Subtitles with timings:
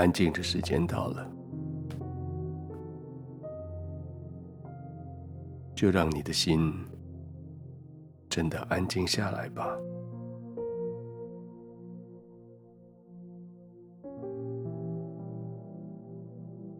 [0.00, 1.30] 安静的时间到了，
[5.74, 6.72] 就让你的心
[8.26, 9.76] 真的安静下来吧。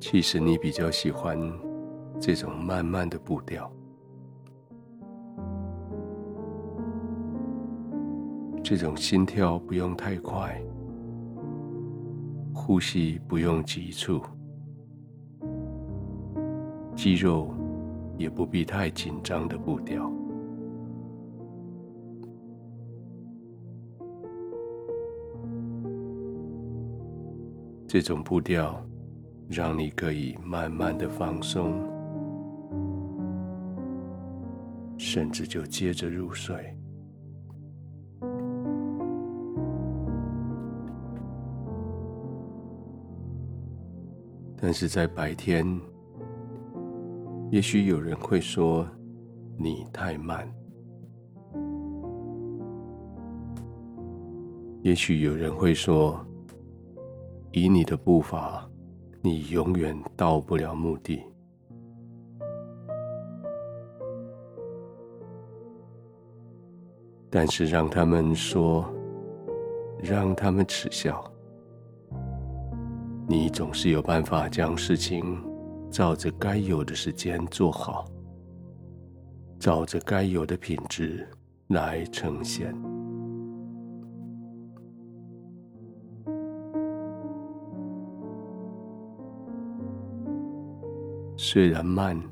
[0.00, 1.38] 其实你比较喜欢
[2.18, 3.70] 这种慢慢的步调，
[8.64, 10.58] 这种心跳不用太快，
[12.52, 14.20] 呼吸不用急促，
[16.94, 17.54] 肌肉
[18.16, 20.10] 也不必太紧张的步调。
[27.86, 28.82] 这种步调。
[29.48, 31.74] 让你可以慢慢的放松，
[34.96, 36.74] 甚至就接着入睡。
[44.64, 45.66] 但是在白天，
[47.50, 48.86] 也许有人会说
[49.58, 50.48] 你太慢，
[54.82, 56.24] 也许有人会说，
[57.50, 58.68] 以你的步伐。
[59.24, 61.22] 你永远到不了目的，
[67.30, 68.84] 但是让他们说，
[70.00, 71.31] 让他们耻笑，
[73.32, 75.42] 你总是有办法将事情
[75.90, 78.04] 照着该有的时间做好，
[79.58, 81.26] 照着该有的品质
[81.68, 82.74] 来呈现。
[91.34, 92.22] 虽然慢，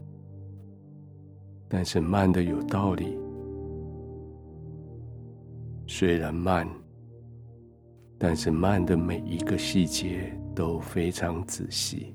[1.66, 3.18] 但是慢的有道理。
[5.86, 6.68] 虽然慢，
[8.22, 12.14] 但是慢的每一个细节都非常仔细。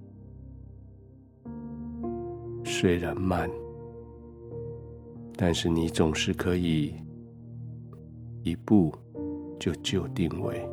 [2.64, 3.50] 虽然慢，
[5.36, 6.94] 但是你总是可以
[8.44, 8.94] 一步
[9.60, 10.70] 就就定位。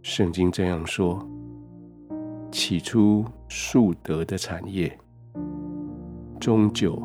[0.00, 1.28] 圣经这样说
[2.52, 4.96] ：“起初数得的产业，
[6.38, 7.00] 终究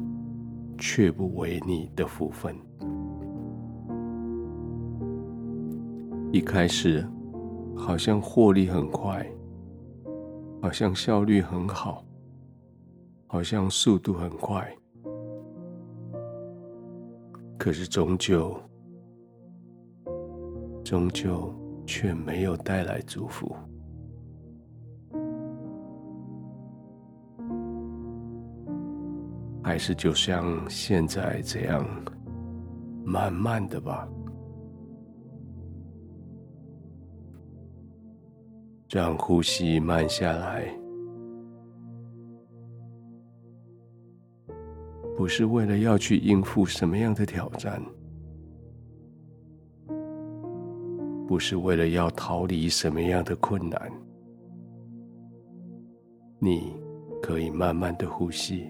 [0.78, 2.56] 却不为你的福分。
[6.32, 7.08] 一开始
[7.76, 9.26] 好像获利很快，
[10.62, 12.04] 好像效率很好，
[13.28, 14.76] 好像速度很快，
[17.58, 18.56] 可是终究，
[20.84, 21.54] 终究。”
[21.88, 23.56] 却没有带来祝福，
[29.66, 31.84] 还是就像现在这样，
[33.04, 34.08] 慢慢的吧，
[38.88, 40.72] 让呼吸慢下来，
[45.18, 47.82] 不是为了要去应付什么样的挑战。
[51.28, 53.92] 不是为了要逃离什么样的困难，
[56.38, 56.72] 你
[57.20, 58.70] 可以慢慢的呼吸，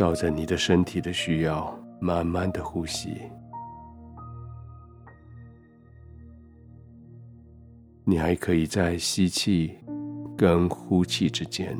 [0.00, 3.18] 照着你的身体的需要，慢慢的呼吸。
[8.02, 9.76] 你还可以在吸气
[10.38, 11.78] 跟呼气之间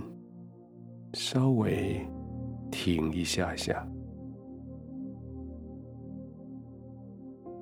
[1.15, 2.07] 稍微
[2.71, 3.89] 停一下下。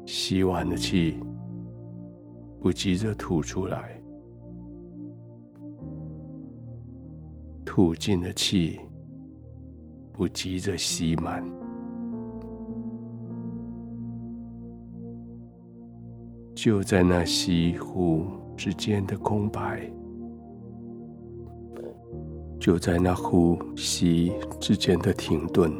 [0.07, 1.21] 吸完的气，
[2.61, 3.79] 不急着吐出来；
[7.65, 8.81] 吐尽的气，
[10.19, 11.43] 不急着吸满。
[16.57, 18.27] 就在那吸呼
[18.57, 19.89] 之间的空白，
[22.59, 25.73] 就在那呼吸之间的停顿，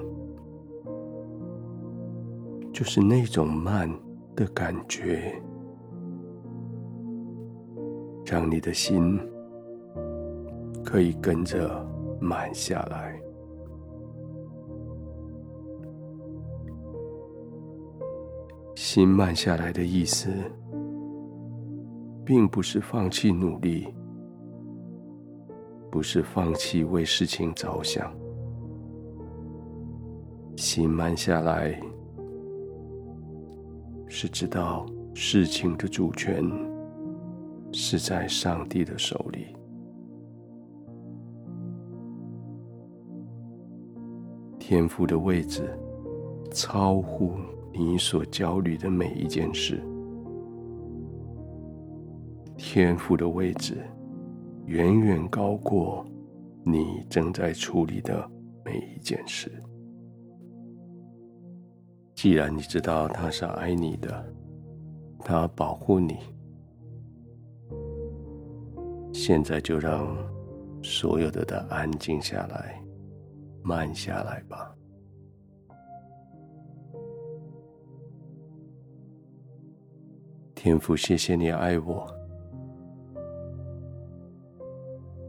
[2.73, 3.91] 就是那种慢。
[4.37, 5.35] 的感觉，
[8.25, 9.19] 让你的心
[10.85, 11.85] 可以跟着
[12.21, 13.21] 慢下来。
[18.81, 20.31] 心慢下来的意思，
[22.25, 23.93] 并不是放弃努力，
[25.91, 28.09] 不是放弃为事情着想。
[30.57, 31.77] 心慢下来。
[34.07, 36.49] 是知道事情的主权
[37.73, 39.57] 是在上帝的手里。
[44.57, 45.69] 天父的位置
[46.53, 47.35] 超乎
[47.79, 49.81] 你所焦虑的每一件事。
[52.57, 53.77] 天赋的位置
[54.67, 56.05] 远远高过
[56.65, 58.29] 你正在处理的
[58.65, 59.63] 每一件事。
[62.17, 64.35] 既然你知道他是爱你的，
[65.21, 66.17] 他保护你，
[69.13, 70.17] 现在就让
[70.83, 72.83] 所有的他安静下来，
[73.63, 74.75] 慢下来吧。
[80.61, 82.05] 天父，谢谢你爱我，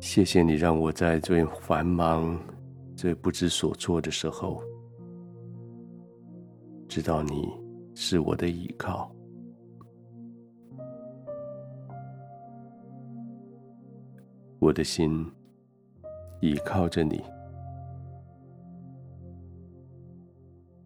[0.02, 2.36] 谢谢你让我在最繁忙、
[2.96, 4.60] 最不知所措的时候。
[6.88, 7.48] 知道你
[7.94, 9.12] 是我的依靠，
[14.58, 15.32] 我的心
[16.42, 17.24] 依靠着你，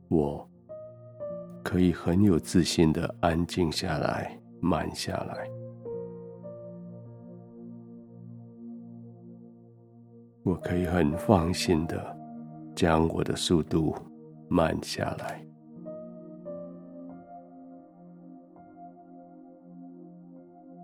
[0.09, 0.45] 我
[1.73, 5.49] 可以很有自信的安静下来，慢下来，
[10.43, 12.15] 我可以很放心的
[12.75, 13.95] 将我的速度
[14.47, 15.43] 慢下来。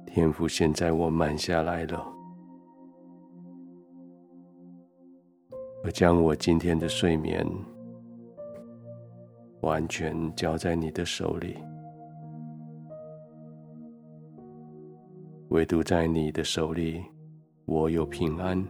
[0.07, 2.03] 天赋，现在我慢下来了。
[5.83, 7.45] 我将我今天的睡眠
[9.61, 11.57] 完全交在你的手里，
[15.50, 17.03] 唯独在你的手里，
[17.65, 18.65] 我有平安。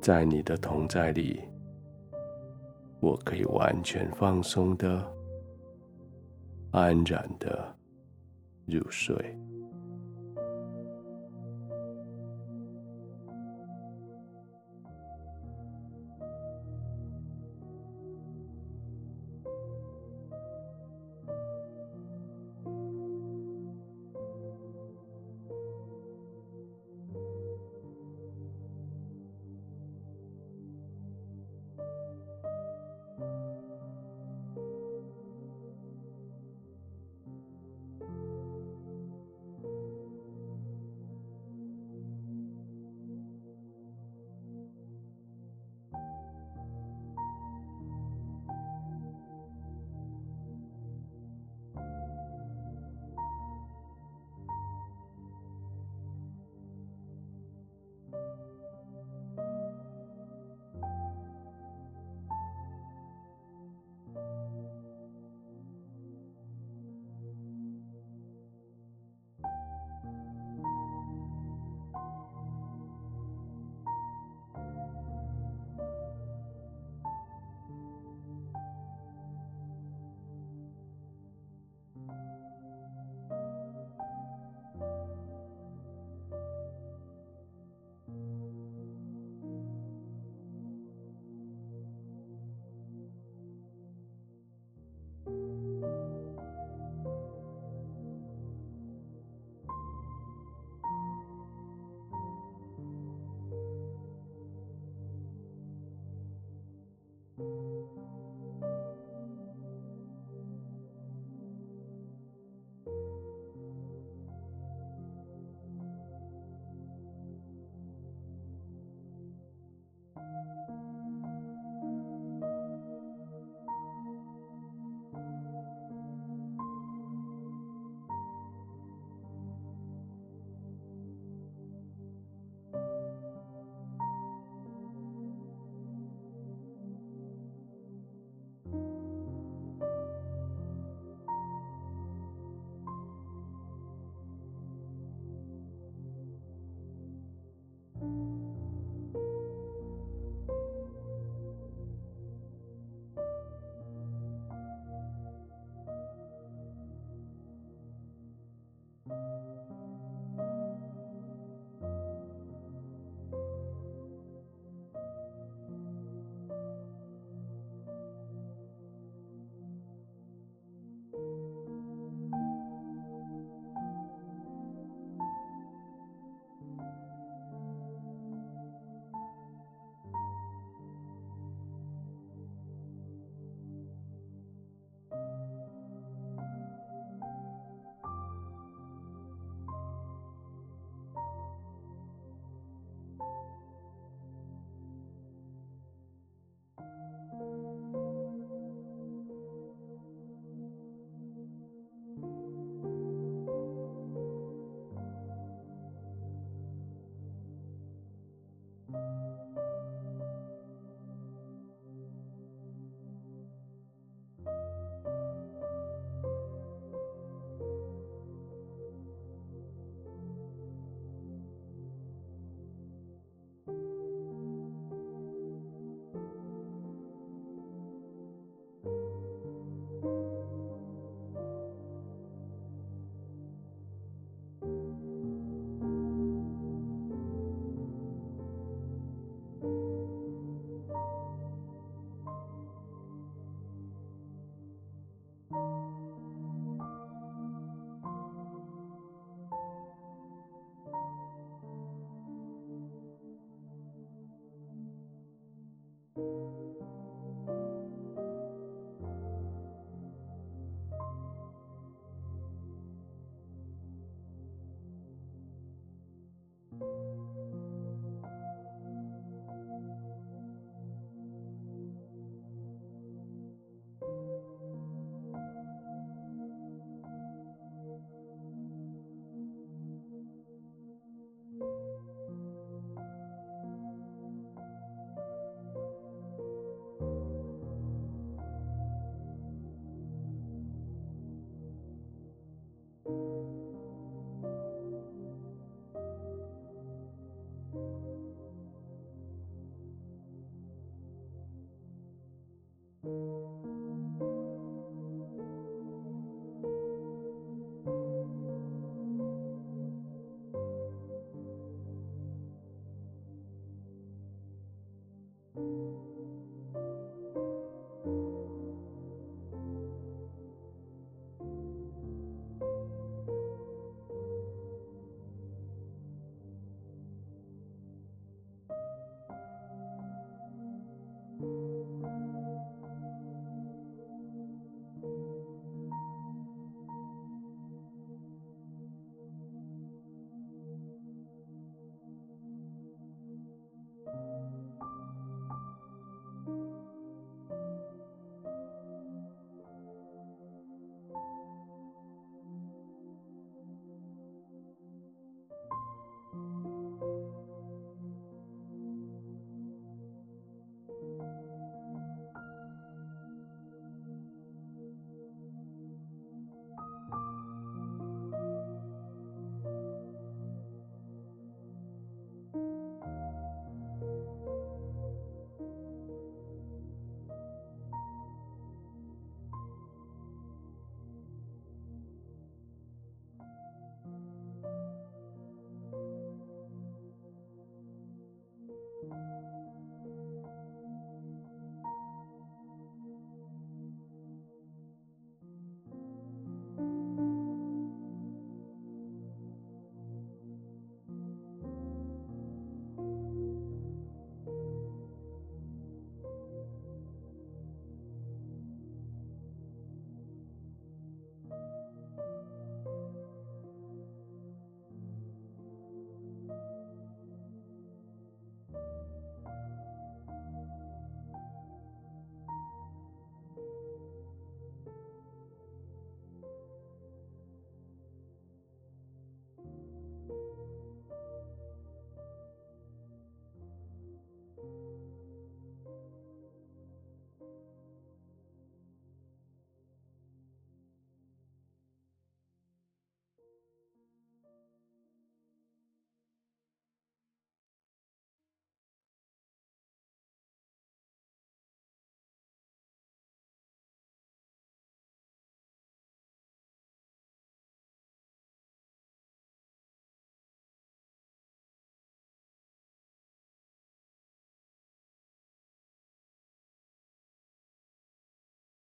[0.00, 1.40] 在你的同在里，
[3.00, 5.04] 我可以完全放松的、
[6.72, 7.76] 安然的。
[8.64, 9.36] 入睡。